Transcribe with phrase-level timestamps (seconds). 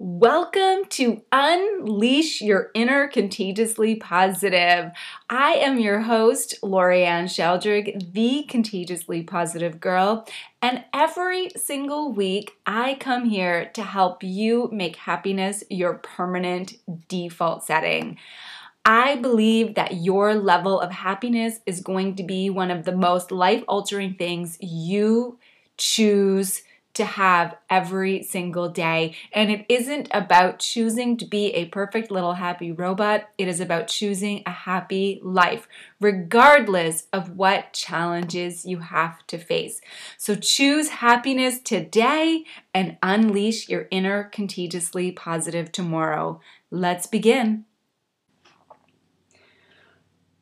[0.00, 4.90] Welcome to Unleash Your Inner Contagiously Positive.
[5.30, 10.26] I am your host, Lorianne Sheldrick, the Contagiously Positive Girl,
[10.60, 16.74] and every single week I come here to help you make happiness your permanent
[17.06, 18.18] default setting.
[18.84, 23.30] I believe that your level of happiness is going to be one of the most
[23.30, 25.38] life altering things you
[25.76, 26.64] choose
[26.94, 29.14] to have every single day.
[29.32, 33.88] And it isn't about choosing to be a perfect little happy robot, it is about
[33.88, 35.68] choosing a happy life,
[36.00, 39.80] regardless of what challenges you have to face.
[40.16, 46.40] So choose happiness today and unleash your inner contagiously positive tomorrow.
[46.70, 47.64] Let's begin.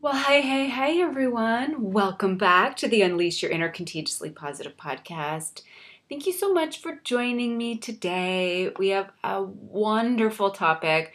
[0.02, 1.92] Well, hey, hey, hey, everyone.
[1.92, 5.62] Welcome back to the Unleash Your Inner Contagiously Positive podcast.
[6.12, 8.70] Thank you so much for joining me today.
[8.78, 11.14] We have a wonderful topic.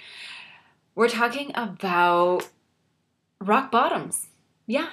[0.95, 2.49] We're talking about
[3.39, 4.30] rock bottoms.
[4.66, 4.89] Yeah.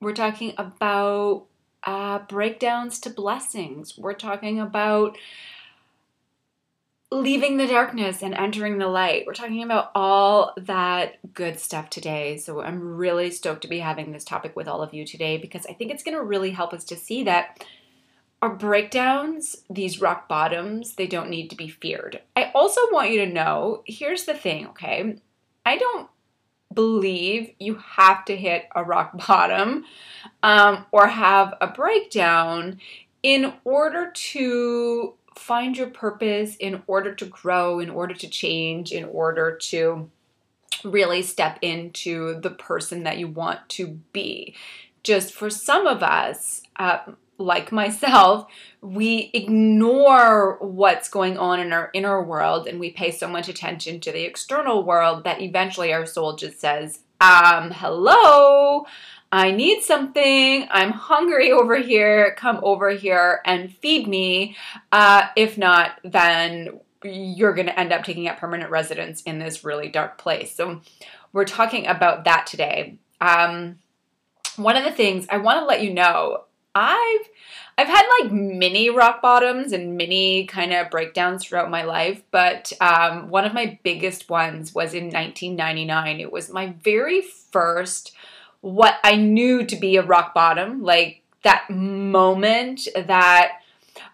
[0.00, 1.46] We're talking about
[1.84, 3.96] uh, breakdowns to blessings.
[3.96, 5.16] We're talking about
[7.12, 9.22] leaving the darkness and entering the light.
[9.24, 12.38] We're talking about all that good stuff today.
[12.38, 15.64] So I'm really stoked to be having this topic with all of you today because
[15.66, 17.64] I think it's going to really help us to see that
[18.42, 22.22] our breakdowns, these rock bottoms, they don't need to be feared.
[22.34, 25.16] I also want you to know here's the thing, okay?
[25.66, 26.08] I don't
[26.72, 29.84] believe you have to hit a rock bottom
[30.42, 32.80] um, or have a breakdown
[33.22, 39.04] in order to find your purpose, in order to grow, in order to change, in
[39.04, 40.10] order to
[40.84, 44.54] really step into the person that you want to be.
[45.02, 46.98] Just for some of us, uh,
[47.40, 48.46] like myself,
[48.80, 54.00] we ignore what's going on in our inner world and we pay so much attention
[54.00, 58.86] to the external world that eventually our soul just says, um, hello,
[59.32, 60.66] I need something.
[60.70, 62.34] I'm hungry over here.
[62.36, 64.56] Come over here and feed me.
[64.90, 69.64] Uh, if not, then you're going to end up taking up permanent residence in this
[69.64, 70.54] really dark place.
[70.54, 70.80] So,
[71.32, 72.98] we're talking about that today.
[73.20, 73.78] Um,
[74.56, 77.28] one of the things I want to let you know I've
[77.76, 82.72] I've had like mini rock bottoms and mini kind of breakdowns throughout my life, but
[82.80, 86.20] um, one of my biggest ones was in 1999.
[86.20, 88.12] It was my very first
[88.60, 93.60] what I knew to be a rock bottom, like that moment that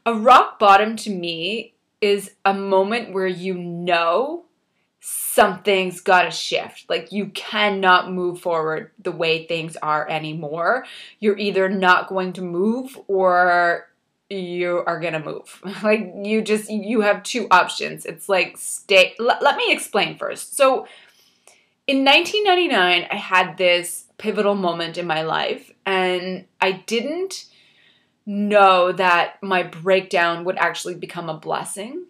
[0.05, 4.46] a rock bottom to me is a moment where you know
[5.37, 6.89] something's got to shift.
[6.89, 10.87] Like you cannot move forward the way things are anymore.
[11.21, 13.87] You're either not going to move or
[14.31, 15.63] you are going to move.
[15.83, 18.07] Like you just you have two options.
[18.07, 20.57] It's like stay l- let me explain first.
[20.57, 20.89] So
[21.87, 27.45] in 1999 I had this pivotal moment in my life and I didn't
[28.25, 32.07] know that my breakdown would actually become a blessing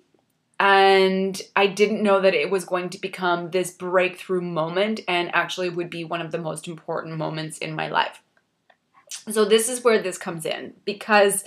[0.58, 5.68] and I didn't know that it was going to become this breakthrough moment and actually
[5.68, 8.22] would be one of the most important moments in my life.
[9.30, 11.44] So, this is where this comes in because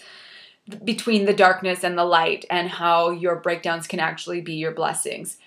[0.83, 5.37] between the darkness and the light, and how your breakdowns can actually be your blessings.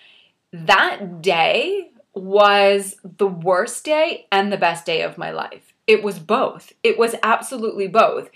[0.51, 5.73] That day was the worst day and the best day of my life.
[5.87, 6.73] It was both.
[6.83, 8.29] It was absolutely both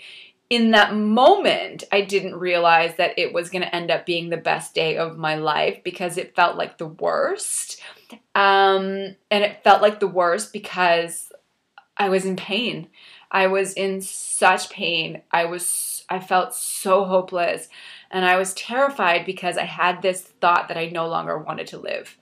[0.50, 4.38] in that moment, I didn't realize that it was going to end up being the
[4.38, 7.80] best day of my life because it felt like the worst.
[8.34, 11.30] Um, and it felt like the worst because
[11.98, 12.88] I was in pain.
[13.30, 15.22] I was in such pain.
[15.30, 17.68] I was I felt so hopeless
[18.10, 21.78] and I was terrified because I had this thought that I no longer wanted to
[21.78, 22.16] live.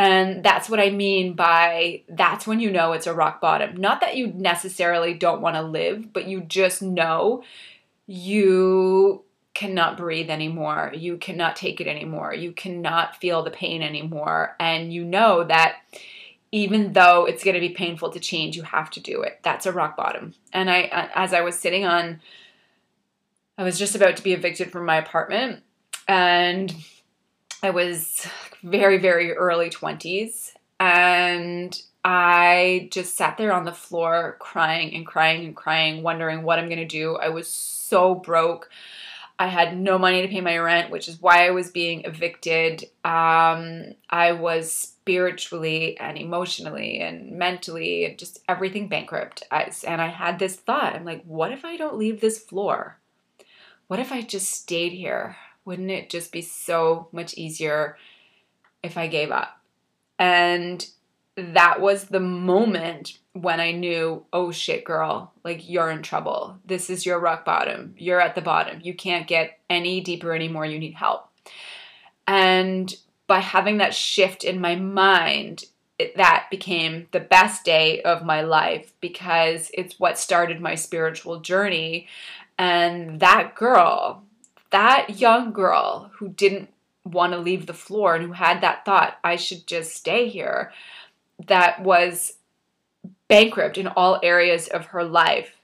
[0.00, 3.76] And that's what I mean by that's when you know it's a rock bottom.
[3.76, 7.44] Not that you necessarily don't want to live, but you just know
[8.06, 9.22] you
[9.52, 10.90] cannot breathe anymore.
[10.96, 12.32] You cannot take it anymore.
[12.32, 14.56] You cannot feel the pain anymore.
[14.58, 15.82] And you know that
[16.50, 19.40] even though it's going to be painful to change, you have to do it.
[19.42, 20.32] That's a rock bottom.
[20.50, 22.22] And I, as I was sitting on,
[23.58, 25.62] I was just about to be evicted from my apartment
[26.08, 26.74] and
[27.62, 28.26] I was
[28.62, 30.52] very, very early 20s.
[30.78, 36.58] And I just sat there on the floor crying and crying and crying, wondering what
[36.58, 37.16] I'm going to do.
[37.16, 38.70] I was so broke.
[39.38, 42.84] I had no money to pay my rent, which is why I was being evicted.
[43.04, 49.42] Um, I was spiritually and emotionally and mentally and just everything bankrupt.
[49.50, 52.98] I, and I had this thought I'm like, what if I don't leave this floor?
[53.88, 55.36] What if I just stayed here?
[55.64, 57.96] Wouldn't it just be so much easier
[58.82, 59.60] if I gave up?
[60.18, 60.86] And
[61.36, 66.58] that was the moment when I knew, oh shit, girl, like you're in trouble.
[66.64, 67.94] This is your rock bottom.
[67.96, 68.80] You're at the bottom.
[68.82, 70.66] You can't get any deeper anymore.
[70.66, 71.28] You need help.
[72.26, 72.94] And
[73.26, 75.64] by having that shift in my mind,
[75.98, 81.40] it, that became the best day of my life because it's what started my spiritual
[81.40, 82.08] journey.
[82.58, 84.24] And that girl,
[84.70, 86.70] that young girl who didn't
[87.04, 90.72] want to leave the floor and who had that thought, I should just stay here,
[91.46, 92.34] that was
[93.28, 95.56] bankrupt in all areas of her life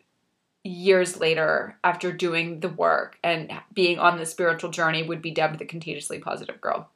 [0.65, 5.59] years later after doing the work and being on the spiritual journey would be dubbed
[5.59, 6.91] the contagiously positive girl.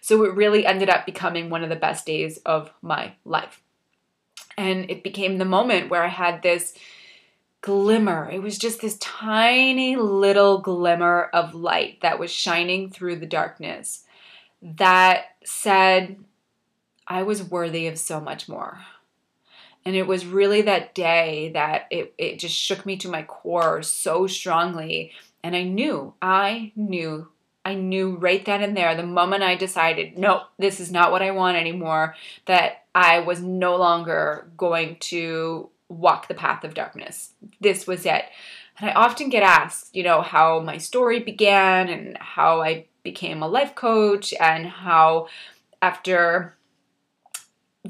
[0.00, 3.62] So it really ended up becoming one of the best days of my life.
[4.56, 6.74] And it became the moment where I had this
[7.60, 8.28] glimmer.
[8.30, 14.04] It was just this tiny little glimmer of light that was shining through the darkness
[14.62, 16.16] that said,
[17.06, 18.80] I was worthy of so much more.
[19.84, 23.82] And it was really that day that it, it just shook me to my core
[23.82, 25.12] so strongly.
[25.42, 27.28] And I knew, I knew,
[27.64, 31.22] I knew right then and there, the moment I decided, no, this is not what
[31.22, 32.16] I want anymore,
[32.46, 37.32] that I was no longer going to walk the path of darkness.
[37.60, 38.24] This was it.
[38.78, 43.42] And I often get asked, you know, how my story began and how I became
[43.42, 45.28] a life coach and how
[45.80, 46.57] after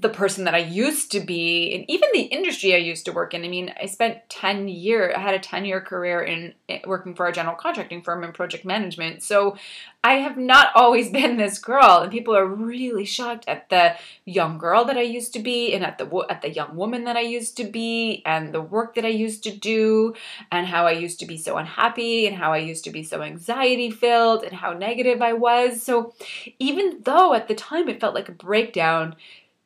[0.00, 3.35] the person that I used to be, and even the industry I used to work
[3.35, 3.45] in.
[3.45, 7.15] I mean, I spent 10 years, I had a 10 year career in eh, working
[7.15, 9.23] for a general contracting firm in project management.
[9.23, 9.56] So
[10.05, 14.59] I have not always been this girl, and people are really shocked at the young
[14.59, 17.23] girl that I used to be, and at the at the young woman that I
[17.23, 20.15] used to be, and the work that I used to do,
[20.53, 23.23] and how I used to be so unhappy, and how I used to be so
[23.23, 25.83] anxiety filled, and how negative I was.
[25.83, 26.12] So
[26.59, 29.17] even though at the time it felt like a breakdown,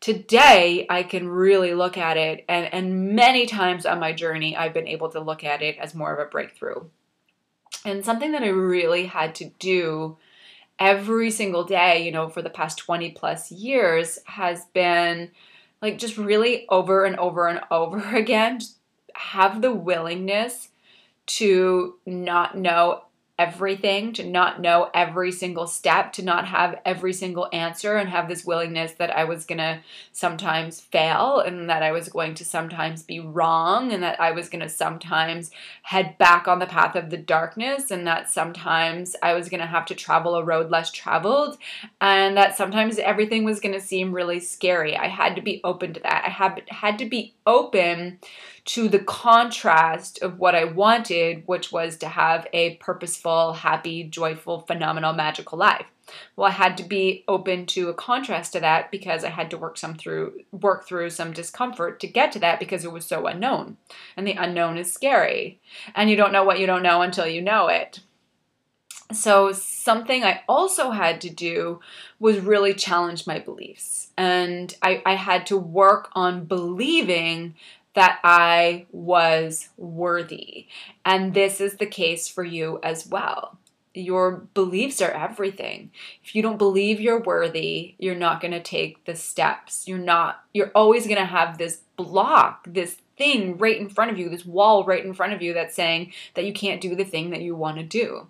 [0.02, 4.74] today I can really look at it, and, and many times on my journey, I've
[4.74, 6.84] been able to look at it as more of a breakthrough.
[7.86, 10.18] And something that I really had to do
[10.78, 15.30] every single day, you know, for the past 20 plus years has been
[15.80, 18.60] like just really over and over and over again,
[19.14, 20.68] have the willingness
[21.26, 23.04] to not know
[23.42, 28.28] everything, to not know every single step, to not have every single answer, and have
[28.28, 29.80] this willingness that I was going to
[30.12, 34.48] sometimes fail and that I was going to sometimes be wrong and that I was
[34.48, 35.50] going to sometimes
[35.82, 39.66] head back on the path of the darkness and that sometimes I was going to
[39.66, 41.58] have to travel a road less traveled
[42.00, 44.96] and that sometimes everything was going to seem really scary.
[44.96, 46.22] I had to be open to that.
[46.26, 48.20] I had, had to be open
[48.64, 54.60] to the contrast of what I wanted, which was to have a purposeful, happy, joyful,
[54.60, 55.86] phenomenal, magical life.
[56.36, 59.58] Well, I had to be open to a contrast to that because I had to
[59.58, 63.26] work some through work through some discomfort to get to that because it was so
[63.26, 63.78] unknown.
[64.16, 65.60] And the unknown is scary.
[65.94, 68.00] And you don't know what you don't know until you know it.
[69.12, 71.80] So, something I also had to do
[72.18, 74.10] was really challenge my beliefs.
[74.16, 77.54] And I, I had to work on believing
[77.94, 80.66] that I was worthy.
[81.04, 83.58] And this is the case for you as well.
[83.94, 85.90] Your beliefs are everything.
[86.24, 89.86] If you don't believe you're worthy, you're not going to take the steps.
[89.86, 94.18] You're not, you're always going to have this block, this thing right in front of
[94.18, 97.04] you, this wall right in front of you that's saying that you can't do the
[97.04, 98.28] thing that you want to do.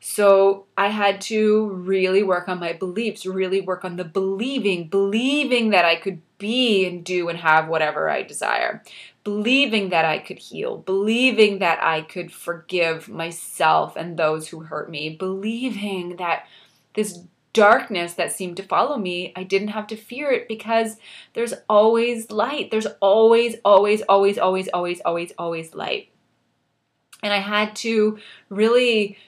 [0.00, 5.70] So I had to really work on my beliefs, really work on the believing, believing
[5.70, 8.82] that I could be and do and have whatever I desire,
[9.22, 14.90] believing that I could heal, believing that I could forgive myself and those who hurt
[14.90, 16.46] me, believing that
[16.94, 17.20] this
[17.52, 20.96] darkness that seemed to follow me, I didn't have to fear it because
[21.34, 22.70] there's always light.
[22.70, 26.08] There's always, always, always, always, always, always, always light.
[27.22, 28.18] And I had to
[28.48, 29.18] really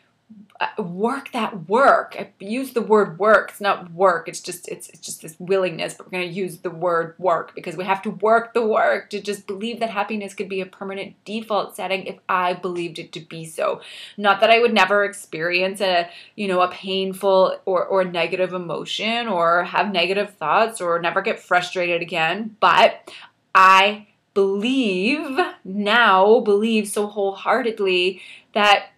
[0.63, 2.17] Uh, work that work.
[2.39, 3.51] Use the word work.
[3.51, 4.29] It's not work.
[4.29, 5.95] It's just it's, it's just this willingness.
[5.95, 9.11] But we're going to use the word work because we have to work the work
[9.11, 13.11] to just believe that happiness could be a permanent default setting if I believed it
[13.15, 13.81] to be so.
[14.17, 19.27] Not that I would never experience a you know a painful or or negative emotion
[19.27, 23.11] or have negative thoughts or never get frustrated again, but
[23.53, 28.23] I believe now believe so wholeheartedly
[28.55, 28.92] that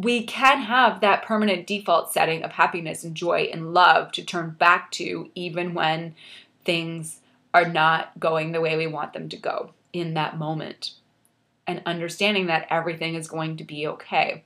[0.00, 4.50] we can have that permanent default setting of happiness and joy and love to turn
[4.50, 6.14] back to even when
[6.64, 7.18] things
[7.52, 10.92] are not going the way we want them to go in that moment.
[11.66, 14.44] And understanding that everything is going to be okay.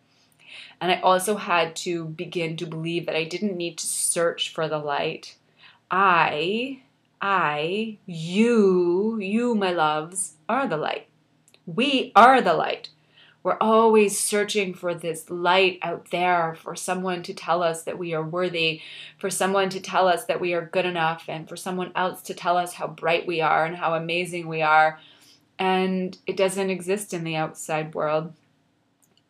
[0.80, 4.68] And I also had to begin to believe that I didn't need to search for
[4.68, 5.36] the light.
[5.90, 6.80] I,
[7.20, 11.08] I, you, you, my loves, are the light.
[11.66, 12.88] We are the light.
[13.42, 18.14] We're always searching for this light out there, for someone to tell us that we
[18.14, 18.82] are worthy,
[19.18, 22.34] for someone to tell us that we are good enough, and for someone else to
[22.34, 25.00] tell us how bright we are and how amazing we are.
[25.58, 28.32] And it doesn't exist in the outside world,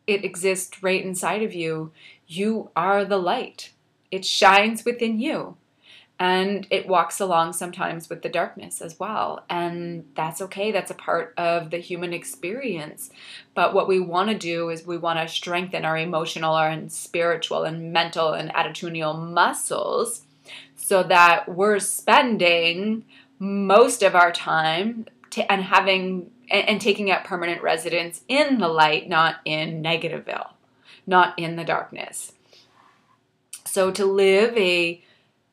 [0.06, 1.92] it exists right inside of you.
[2.26, 3.72] You are the light,
[4.10, 5.56] it shines within you
[6.22, 9.44] and it walks along sometimes with the darkness as well.
[9.50, 10.70] And that's okay.
[10.70, 13.10] That's a part of the human experience.
[13.56, 17.64] But what we want to do is we want to strengthen our emotional and spiritual
[17.64, 20.22] and mental and attitudinal muscles
[20.76, 23.04] so that we're spending
[23.40, 28.68] most of our time t- and having and, and taking up permanent residence in the
[28.68, 30.50] light not in negativeville
[31.04, 32.32] not in the darkness.
[33.64, 35.02] So to live a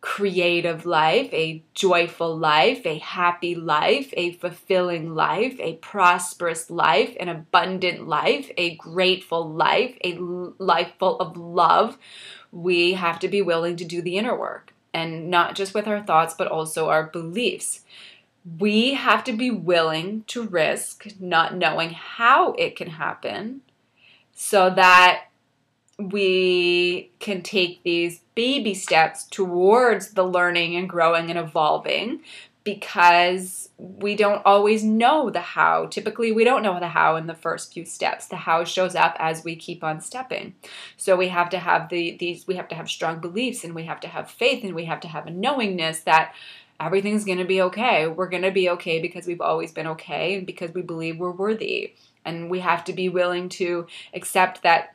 [0.01, 7.27] creative life, a joyful life, a happy life, a fulfilling life, a prosperous life, an
[7.27, 11.97] abundant life, a grateful life, a life full of love,
[12.51, 14.73] we have to be willing to do the inner work.
[14.93, 17.81] And not just with our thoughts, but also our beliefs.
[18.57, 23.61] We have to be willing to risk not knowing how it can happen
[24.33, 25.25] so that
[25.99, 32.21] we can take these baby steps towards the learning and growing and evolving
[32.63, 35.87] because we don't always know the how.
[35.87, 38.27] Typically, we don't know the how in the first few steps.
[38.27, 40.55] The how shows up as we keep on stepping.
[40.95, 43.83] So we have to have the these we have to have strong beliefs and we
[43.83, 46.33] have to have faith and we have to have a knowingness that
[46.79, 48.07] everything's going to be okay.
[48.07, 51.31] We're going to be okay because we've always been okay and because we believe we're
[51.31, 51.93] worthy.
[52.23, 54.93] And we have to be willing to accept that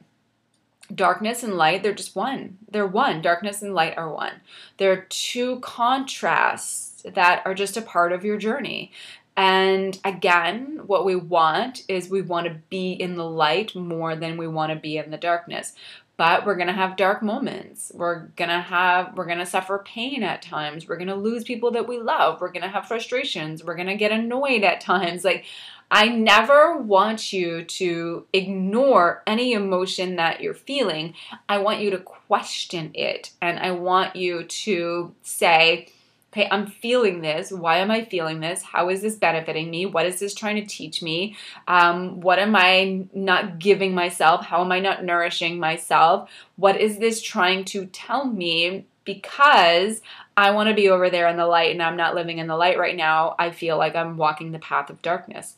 [0.92, 2.58] darkness and light they're just one.
[2.70, 3.22] They're one.
[3.22, 4.40] Darkness and light are one.
[4.76, 8.92] They're two contrasts that are just a part of your journey.
[9.36, 14.36] And again what we want is we want to be in the light more than
[14.36, 15.74] we want to be in the darkness.
[16.16, 17.90] But we're going to have dark moments.
[17.92, 20.86] We're going to have we're going to suffer pain at times.
[20.86, 22.40] We're going to lose people that we love.
[22.40, 23.64] We're going to have frustrations.
[23.64, 25.24] We're going to get annoyed at times.
[25.24, 25.44] Like
[25.90, 31.14] I never want you to ignore any emotion that you're feeling.
[31.48, 35.88] I want you to question it and I want you to say,
[36.32, 37.52] okay, I'm feeling this.
[37.52, 38.62] Why am I feeling this?
[38.62, 39.86] How is this benefiting me?
[39.86, 41.36] What is this trying to teach me?
[41.68, 44.44] Um, what am I not giving myself?
[44.44, 46.28] How am I not nourishing myself?
[46.56, 48.86] What is this trying to tell me?
[49.04, 50.00] Because
[50.36, 52.56] I want to be over there in the light and I'm not living in the
[52.56, 53.36] light right now.
[53.38, 55.54] I feel like I'm walking the path of darkness.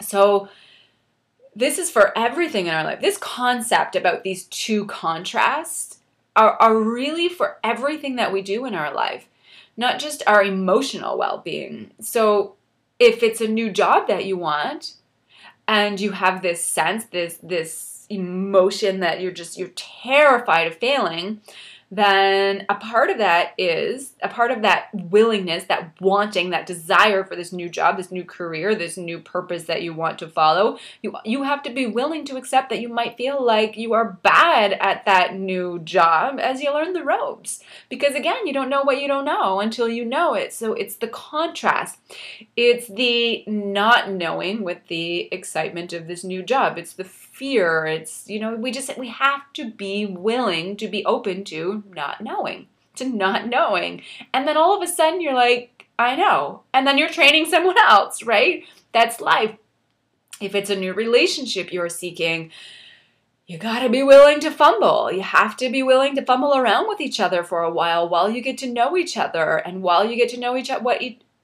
[0.00, 0.48] So,
[1.54, 3.00] this is for everything in our life.
[3.00, 5.98] This concept about these two contrasts
[6.36, 9.26] are, are really for everything that we do in our life,
[9.76, 11.90] not just our emotional well being.
[12.00, 12.54] So,
[12.98, 14.94] if it's a new job that you want
[15.66, 21.40] and you have this sense, this, this emotion that you're just, you're terrified of failing,
[21.90, 27.24] then a part of that is a part of that willingness, that wanting, that desire
[27.24, 30.78] for this new job, this new career, this new purpose that you want to follow.
[31.02, 34.18] You you have to be willing to accept that you might feel like you are
[34.22, 37.62] bad at that new job as you learn the ropes.
[37.88, 40.52] Because again, you don't know what you don't know until you know it.
[40.52, 41.98] So it's the contrast.
[42.54, 46.76] It's the not knowing with the excitement of this new job.
[46.76, 47.04] It's the
[47.38, 47.86] fear.
[47.86, 52.20] It's, you know, we just, we have to be willing to be open to not
[52.20, 52.66] knowing,
[52.96, 54.02] to not knowing.
[54.34, 56.62] And then all of a sudden you're like, I know.
[56.74, 58.64] And then you're training someone else, right?
[58.92, 59.56] That's life.
[60.40, 62.50] If it's a new relationship you're seeking,
[63.46, 65.10] you got to be willing to fumble.
[65.10, 68.30] You have to be willing to fumble around with each other for a while while
[68.30, 71.00] you get to know each other and while you get to know each what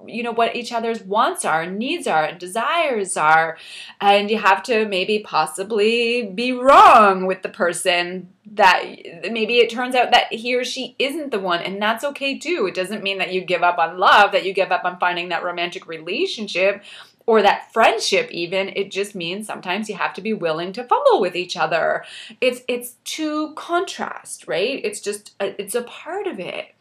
[0.07, 3.57] you know what each other's wants are and needs are and desires are.
[4.01, 8.85] And you have to maybe possibly be wrong with the person that
[9.31, 11.61] maybe it turns out that he or she isn't the one.
[11.61, 12.67] And that's okay too.
[12.69, 15.31] It doesn't mean that you give up on love that you give up on finding
[15.31, 16.83] that romantic relationship
[17.27, 18.69] or that friendship even.
[18.77, 22.05] It just means sometimes you have to be willing to fumble with each other.
[22.41, 24.81] It's it's two contrast right?
[24.85, 26.74] It's just a, it's a part of it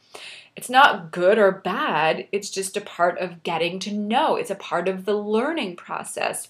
[0.55, 4.35] it's not good or bad, it's just a part of getting to know.
[4.35, 6.49] It's a part of the learning process.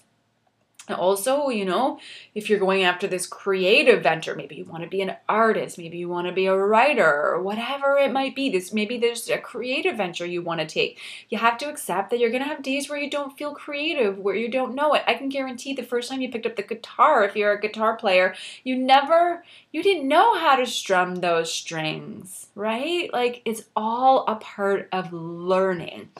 [0.90, 1.98] Also, you know,
[2.34, 5.96] if you're going after this creative venture, maybe you want to be an artist, maybe
[5.96, 8.50] you want to be a writer, or whatever it might be.
[8.50, 10.98] This maybe there's a creative venture you want to take.
[11.28, 14.18] You have to accept that you're going to have days where you don't feel creative,
[14.18, 15.02] where you don't know it.
[15.06, 17.96] I can guarantee the first time you picked up the guitar, if you're a guitar
[17.96, 23.12] player, you never you didn't know how to strum those strings, right?
[23.12, 26.10] Like it's all a part of learning.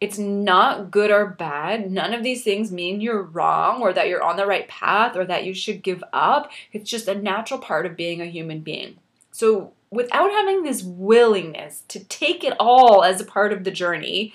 [0.00, 1.90] It's not good or bad.
[1.90, 5.26] None of these things mean you're wrong or that you're on the right path or
[5.26, 6.50] that you should give up.
[6.72, 8.96] It's just a natural part of being a human being.
[9.30, 14.32] So, without having this willingness to take it all as a part of the journey,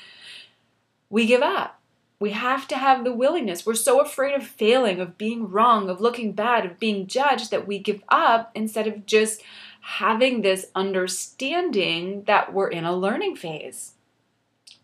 [1.10, 1.79] we give up.
[2.19, 3.65] We have to have the willingness.
[3.65, 7.67] We're so afraid of failing, of being wrong, of looking bad, of being judged that
[7.67, 9.41] we give up instead of just
[9.81, 13.94] having this understanding that we're in a learning phase.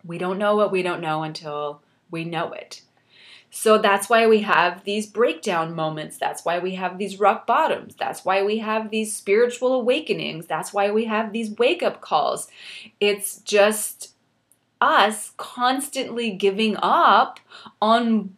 [0.05, 2.81] We don't know what we don't know until we know it.
[3.53, 6.17] So that's why we have these breakdown moments.
[6.17, 7.96] That's why we have these rock bottoms.
[7.96, 10.48] That's why we have these spiritual awakenings.
[10.48, 12.48] That's why we have these wake up calls.
[13.01, 14.13] It's just
[14.79, 17.41] us constantly giving up
[17.81, 18.38] on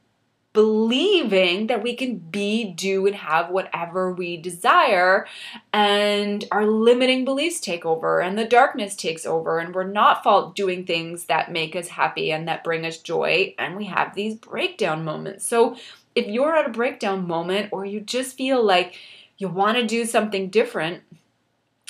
[0.54, 5.26] believing that we can be, do, and have whatever we desire,
[5.74, 10.56] and our limiting beliefs take over, and the darkness takes over, and we're not fault
[10.56, 14.36] doing things that make us happy and that bring us joy, and we have these
[14.36, 15.48] breakdown moments.
[15.48, 15.76] So,
[16.16, 18.96] if you're at a breakdown moment, or you just feel like
[19.40, 21.02] you want to do something different,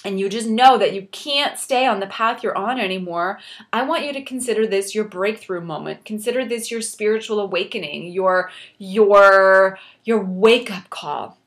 [0.06, 3.40] and you just know that you can't stay on the path you're on anymore,
[3.72, 6.06] I want you to consider this your breakthrough moment.
[6.06, 11.38] Consider this your spiritual awakening, your your your wake-up call.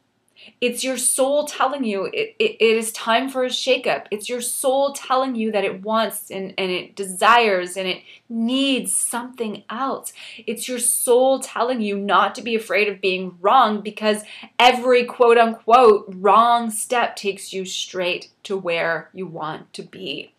[0.61, 4.07] It's your soul telling you it, it, it is time for a shakeup.
[4.11, 8.95] It's your soul telling you that it wants and, and it desires and it needs
[8.95, 10.13] something else.
[10.47, 14.23] It's your soul telling you not to be afraid of being wrong because
[14.59, 20.33] every quote unquote wrong step takes you straight to where you want to be.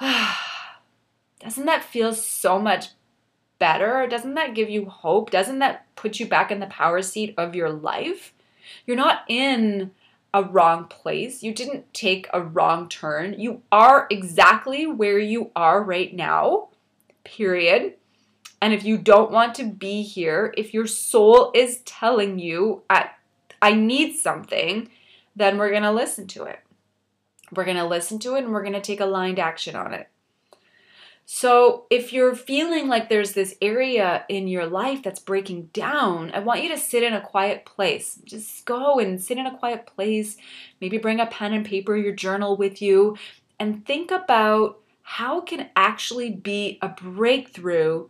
[1.40, 2.88] Doesn't that feel so much
[3.58, 4.06] better?
[4.06, 5.30] Doesn't that give you hope?
[5.30, 8.32] Doesn't that put you back in the power seat of your life?
[8.86, 9.92] You're not in
[10.34, 11.42] a wrong place.
[11.42, 13.40] You didn't take a wrong turn.
[13.40, 16.68] You are exactly where you are right now,
[17.24, 17.94] period.
[18.60, 23.10] And if you don't want to be here, if your soul is telling you, I,
[23.62, 24.90] I need something,
[25.34, 26.60] then we're going to listen to it.
[27.54, 30.08] We're going to listen to it and we're going to take aligned action on it.
[31.28, 36.38] So, if you're feeling like there's this area in your life that's breaking down, I
[36.38, 38.20] want you to sit in a quiet place.
[38.24, 40.36] Just go and sit in a quiet place.
[40.80, 43.16] Maybe bring a pen and paper, your journal with you,
[43.58, 48.06] and think about how can actually be a breakthrough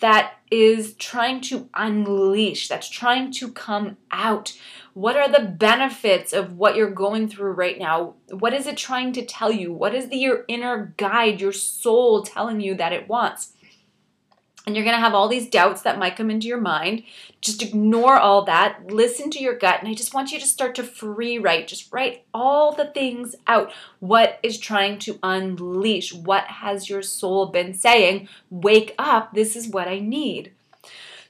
[0.00, 4.56] that is trying to unleash, that's trying to come out?
[4.94, 8.14] What are the benefits of what you're going through right now?
[8.30, 9.72] What is it trying to tell you?
[9.72, 13.52] What is the, your inner guide, your soul telling you that it wants?
[14.66, 17.02] And you're going to have all these doubts that might come into your mind.
[17.40, 18.86] Just ignore all that.
[18.92, 19.80] Listen to your gut.
[19.80, 21.66] And I just want you to start to free write.
[21.66, 23.72] Just write all the things out.
[24.00, 26.12] What is trying to unleash?
[26.12, 28.28] What has your soul been saying?
[28.50, 29.32] Wake up.
[29.32, 30.52] This is what I need.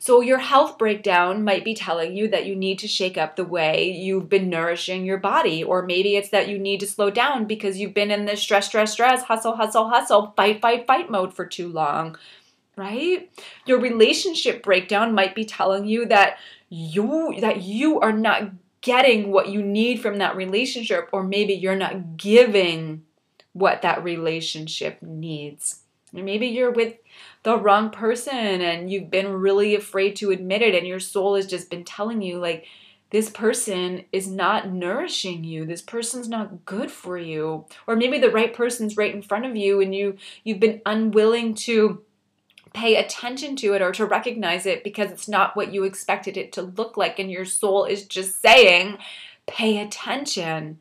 [0.02, 3.44] So, your health breakdown might be telling you that you need to shake up the
[3.44, 7.44] way you've been nourishing your body, or maybe it's that you need to slow down
[7.44, 11.34] because you've been in this stress, stress, stress, hustle, hustle, hustle, fight, fight, fight mode
[11.34, 12.16] for too long
[12.80, 13.30] right?
[13.66, 16.38] Your relationship breakdown might be telling you that
[16.70, 21.76] you that you are not getting what you need from that relationship or maybe you're
[21.76, 23.02] not giving
[23.52, 25.82] what that relationship needs.
[26.14, 26.94] Or maybe you're with
[27.42, 31.46] the wrong person and you've been really afraid to admit it and your soul has
[31.46, 32.66] just been telling you like
[33.10, 38.30] this person is not nourishing you this person's not good for you or maybe the
[38.30, 42.02] right person's right in front of you and you you've been unwilling to
[42.72, 46.52] pay attention to it or to recognize it because it's not what you expected it
[46.52, 48.98] to look like and your soul is just saying
[49.46, 50.78] pay attention.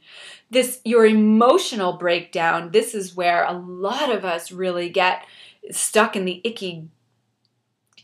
[0.52, 5.26] This your emotional breakdown this is where a lot of us really get
[5.72, 6.88] stuck in the icky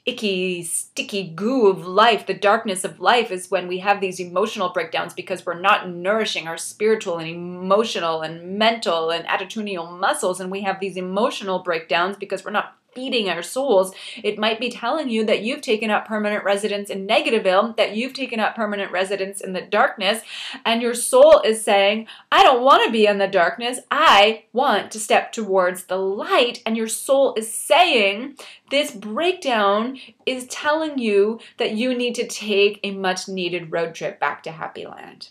[0.06, 4.70] icky sticky goo of life the darkness of life is when we have these emotional
[4.70, 10.52] breakdowns because we're not nourishing our spiritual and emotional and mental and attitudinal muscles and
[10.52, 13.94] we have these emotional breakdowns because we're not feeding our souls.
[14.24, 18.14] It might be telling you that you've taken up permanent residence in Negativeville, that you've
[18.14, 20.22] taken up permanent residence in the darkness,
[20.66, 23.80] and your soul is saying, I don't want to be in the darkness.
[23.92, 26.64] I want to step towards the light.
[26.66, 28.38] And your soul is saying,
[28.72, 34.20] this breakdown is telling you that you need to take a much needed road trip
[34.20, 35.30] back to Happy Land.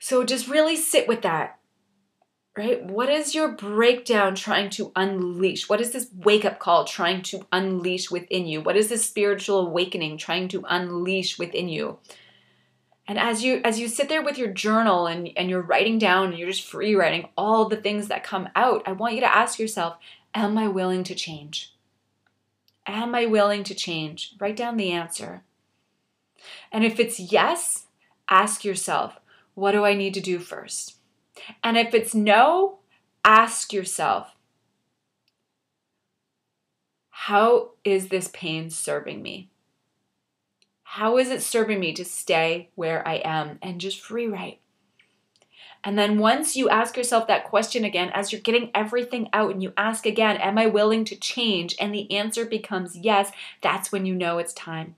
[0.00, 1.57] So just really sit with that
[2.58, 2.84] right?
[2.84, 5.68] What is your breakdown trying to unleash?
[5.68, 8.60] What is this wake up call trying to unleash within you?
[8.60, 12.00] What is this spiritual awakening trying to unleash within you?
[13.06, 16.30] And as you as you sit there with your journal and, and you're writing down
[16.30, 19.34] and you're just free writing all the things that come out, I want you to
[19.34, 19.96] ask yourself,
[20.34, 21.72] am I willing to change?
[22.88, 24.34] Am I willing to change?
[24.40, 25.44] Write down the answer.
[26.72, 27.86] And if it's yes,
[28.28, 29.20] ask yourself,
[29.54, 30.97] what do I need to do first?
[31.62, 32.78] And if it's no,
[33.24, 34.34] ask yourself,
[37.10, 39.50] how is this pain serving me?
[40.82, 44.60] How is it serving me to stay where I am and just free write?
[45.84, 49.62] And then once you ask yourself that question again, as you're getting everything out and
[49.62, 51.76] you ask again, Am I willing to change?
[51.80, 53.30] And the answer becomes yes,
[53.60, 54.96] that's when you know it's time.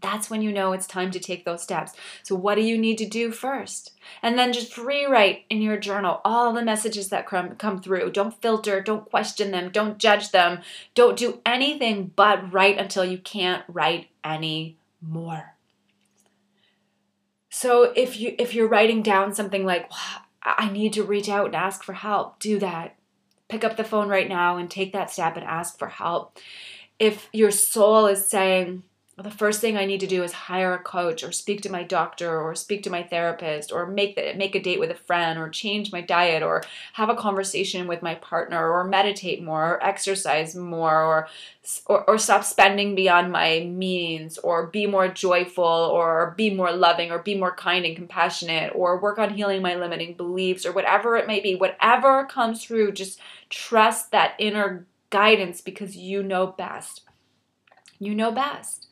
[0.00, 1.92] That's when you know it's time to take those steps.
[2.22, 3.92] So, what do you need to do first?
[4.22, 8.12] And then just rewrite in your journal all the messages that come, come through.
[8.12, 10.60] Don't filter, don't question them, don't judge them,
[10.94, 15.54] don't do anything but write until you can't write anymore.
[17.50, 19.90] So if you if you're writing down something like
[20.42, 22.96] I need to reach out and ask for help, do that.
[23.48, 26.38] Pick up the phone right now and take that step and ask for help.
[26.98, 28.82] If your soul is saying,
[29.24, 31.82] the first thing I need to do is hire a coach or speak to my
[31.82, 35.40] doctor or speak to my therapist or make the, make a date with a friend
[35.40, 39.84] or change my diet or have a conversation with my partner or meditate more or
[39.84, 41.28] exercise more or
[41.86, 47.10] or, or stop spending beyond my means or be more joyful or be more loving
[47.10, 51.16] or be more kind and compassionate or work on healing my limiting beliefs or whatever
[51.16, 51.54] it may be.
[51.54, 53.18] Whatever comes through just
[53.50, 57.02] trust that inner guidance because you know best.
[57.98, 58.87] You know best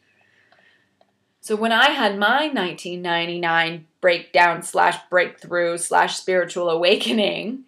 [1.47, 7.67] so when I had my 1999 breakdown slash breakthrough slash spiritual awakening,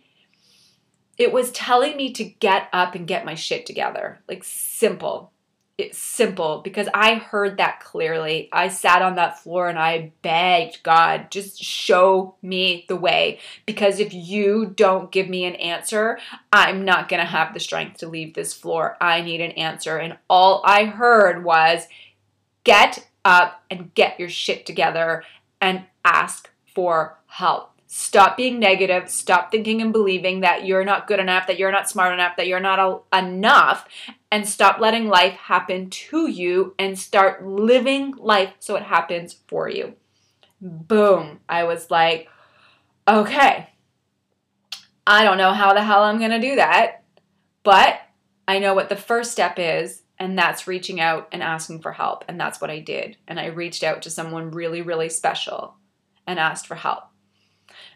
[1.17, 4.19] it was telling me to get up and get my shit together.
[4.29, 5.31] Like simple.
[5.79, 8.49] It's simple because I heard that clearly.
[8.53, 13.39] I sat on that floor and I begged God, just show me the way.
[13.65, 16.19] Because if you don't give me an answer,
[16.53, 18.97] I'm not going to have the strength to leave this floor.
[19.01, 19.99] I need an answer.
[19.99, 21.87] And all I heard was,
[22.65, 25.23] get up and get your shit together
[25.61, 27.73] and ask for help.
[27.91, 29.09] Stop being negative.
[29.09, 32.47] Stop thinking and believing that you're not good enough, that you're not smart enough, that
[32.47, 33.87] you're not enough,
[34.31, 39.71] and stop letting life happen to you and start living life so it happens for
[39.71, 39.95] you.
[40.61, 41.41] Boom.
[41.49, 42.29] I was like,
[43.09, 43.71] okay,
[45.07, 47.05] I don't know how the hell I'm going to do that,
[47.63, 48.01] but
[48.47, 52.25] I know what the first step is, and that's reaching out and asking for help.
[52.29, 53.17] And that's what I did.
[53.27, 55.75] And I reached out to someone really, really special
[56.27, 57.05] and asked for help.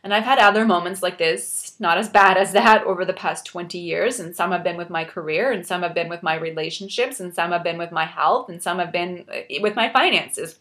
[0.04, 3.46] And I've had other moments like this, not as bad as that, over the past
[3.46, 4.18] 20 years.
[4.18, 7.32] And some have been with my career, and some have been with my relationships, and
[7.32, 10.58] some have been with my health, and some have been uh, with my finances.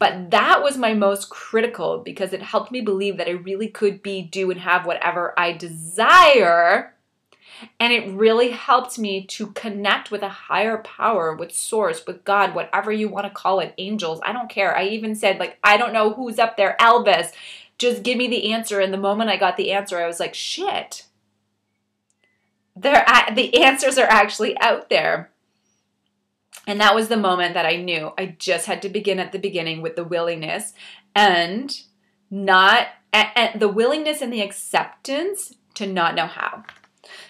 [0.00, 4.02] But that was my most critical because it helped me believe that I really could
[4.02, 6.93] be, do, and have whatever I desire
[7.78, 12.54] and it really helped me to connect with a higher power, with source, with God,
[12.54, 14.20] whatever you want to call it, angels.
[14.24, 14.76] I don't care.
[14.76, 17.32] I even said, like, I don't know who's up there, Elvis.
[17.78, 18.80] Just give me the answer.
[18.80, 21.04] And the moment I got the answer, I was like, shit.
[22.76, 25.30] There, the answers are actually out there.
[26.66, 29.38] And that was the moment that I knew I just had to begin at the
[29.38, 30.72] beginning with the willingness
[31.14, 31.78] and
[32.30, 36.64] not and, the willingness and the acceptance to not know how.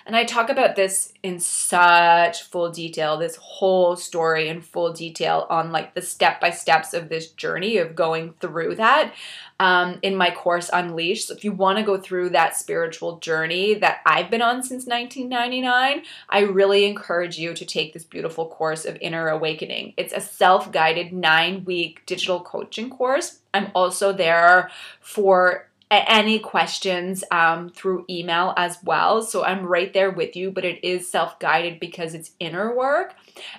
[0.06, 5.46] And I talk about this in such full detail, this whole story in full detail
[5.50, 9.14] on like the step by steps of this journey of going through that
[9.60, 11.28] um, in my course Unleashed.
[11.28, 14.86] So if you want to go through that spiritual journey that I've been on since
[14.86, 19.94] 1999, I really encourage you to take this beautiful course of Inner Awakening.
[19.96, 23.40] It's a self guided nine week digital coaching course.
[23.52, 25.68] I'm also there for
[26.06, 29.22] any questions um, through email as well.
[29.22, 33.14] So I'm right there with you, but it is self guided because it's inner work.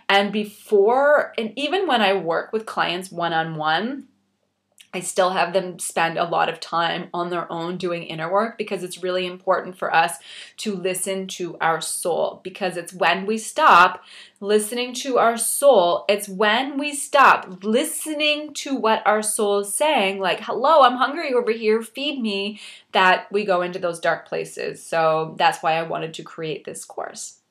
[0.09, 4.07] And before, and even when I work with clients one on one,
[4.95, 8.57] I still have them spend a lot of time on their own doing inner work
[8.57, 10.13] because it's really important for us
[10.57, 12.39] to listen to our soul.
[12.45, 14.05] Because it's when we stop
[14.39, 20.21] listening to our soul, it's when we stop listening to what our soul is saying,
[20.21, 22.61] like, hello, I'm hungry over here, feed me,
[22.93, 24.81] that we go into those dark places.
[24.81, 27.41] So that's why I wanted to create this course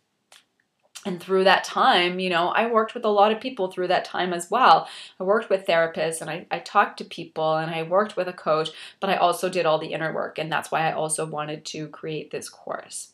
[1.04, 4.04] and through that time, you know, I worked with a lot of people through that
[4.04, 4.88] time as well.
[5.20, 8.32] I worked with therapists and I, I talked to people and I worked with a
[8.32, 10.38] coach, but I also did all the inner work.
[10.38, 13.10] And that's why I also wanted to create this course.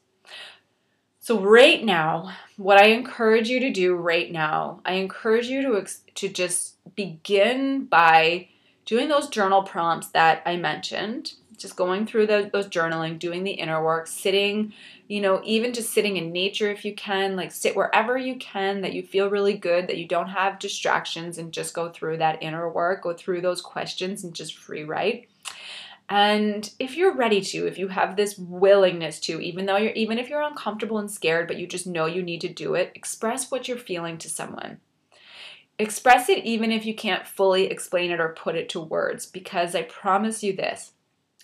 [1.19, 5.87] So right now, what I encourage you to do right now, I encourage you to
[6.15, 8.49] to just begin by
[8.87, 13.53] doing those journal prompts that I mentioned just going through the, those journaling, doing the
[13.53, 14.73] inner work, sitting,
[15.09, 18.81] you know, even just sitting in nature if you can, like sit wherever you can
[18.81, 22.43] that you feel really good, that you don't have distractions, and just go through that
[22.43, 25.29] inner work, go through those questions and just free write.
[26.09, 30.19] And if you're ready to, if you have this willingness to, even though you're even
[30.19, 33.51] if you're uncomfortable and scared, but you just know you need to do it, express
[33.51, 34.79] what you're feeling to someone.
[35.79, 39.75] Express it even if you can't fully explain it or put it to words, because
[39.75, 40.93] I promise you this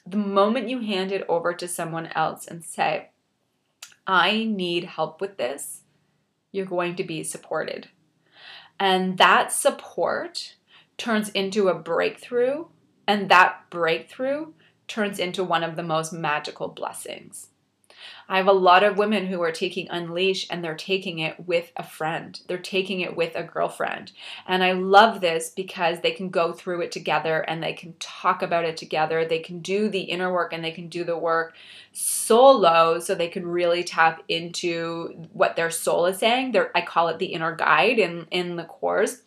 [0.07, 3.11] the moment you hand it over to someone else and say,
[4.07, 5.83] I need help with this,
[6.53, 7.89] you're going to be supported.
[8.79, 10.57] And that support
[10.97, 12.67] turns into a breakthrough,
[13.07, 14.53] and that breakthrough
[14.87, 17.49] turns into one of the most magical blessings.
[18.29, 21.71] I have a lot of women who are taking Unleash and they're taking it with
[21.77, 22.39] a friend.
[22.49, 24.13] They're taking it with a girlfriend.
[24.47, 28.43] And I love this because they can go through it together and they can talk
[28.43, 29.25] about it together.
[29.25, 31.55] They can do the inner work and they can do the work
[31.93, 36.57] solo so they can really tap into what their soul is saying.
[36.75, 39.23] I call it the inner guide in, in the course.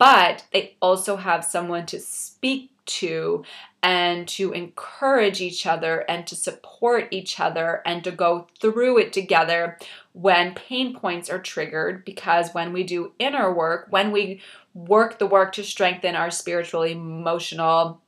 [0.00, 3.44] But they also have someone to speak to
[3.82, 9.12] and to encourage each other and to support each other and to go through it
[9.12, 9.78] together
[10.12, 12.04] when pain points are triggered.
[12.04, 14.40] Because when we do inner work, when we
[14.74, 18.00] work the work to strengthen our spiritual, emotional,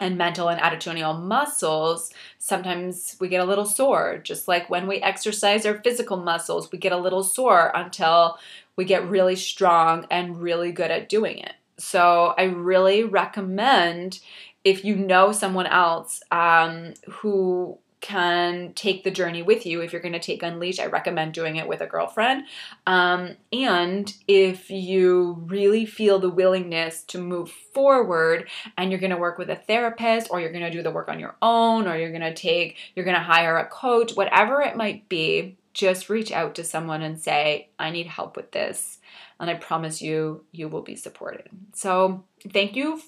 [0.00, 4.18] and mental and attitudinal muscles, sometimes we get a little sore.
[4.18, 8.38] Just like when we exercise our physical muscles, we get a little sore until
[8.76, 11.54] we get really strong and really good at doing it.
[11.78, 14.20] So I really recommend
[14.64, 20.02] if you know someone else um, who can take the journey with you if you're
[20.02, 22.44] going to take unleash i recommend doing it with a girlfriend.
[22.86, 29.16] Um, and if you really feel the willingness to move forward and you're going to
[29.16, 31.96] work with a therapist or you're going to do the work on your own or
[31.96, 36.10] you're going to take you're going to hire a coach whatever it might be just
[36.10, 38.98] reach out to someone and say i need help with this
[39.40, 41.48] and I promise you, you will be supported.
[41.74, 43.00] So, thank you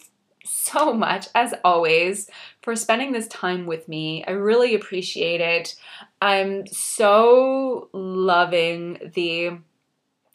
[0.45, 2.31] so much, as always,
[2.63, 4.25] for spending this time with me.
[4.25, 5.75] I really appreciate it.
[6.21, 9.59] I'm so loving the.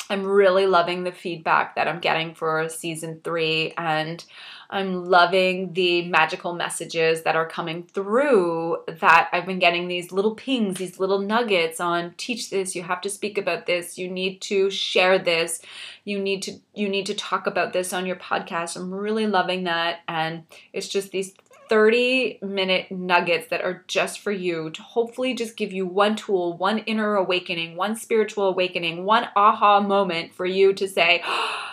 [0.09, 4.23] I'm really loving the feedback that I'm getting for season three, and
[4.71, 10.33] I'm loving the magical messages that are coming through that I've been getting these little
[10.33, 14.39] pings, these little nuggets on teach this, you have to speak about this, you need
[14.43, 15.61] to share this,
[16.05, 18.77] you need to you need to talk about this on your podcast.
[18.77, 21.33] I'm really loving that and it's just these
[21.71, 26.57] 30 minute nuggets that are just for you to hopefully just give you one tool,
[26.57, 31.70] one inner awakening, one spiritual awakening, one aha moment for you to say, oh,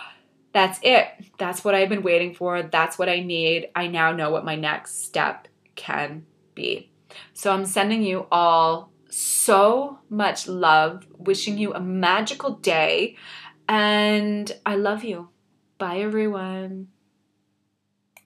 [0.53, 1.07] that's it.
[1.37, 2.61] That's what I've been waiting for.
[2.63, 3.69] That's what I need.
[3.75, 6.91] I now know what my next step can be.
[7.33, 13.15] So I'm sending you all so much love, wishing you a magical day,
[13.67, 15.29] and I love you.
[15.77, 16.89] Bye, everyone.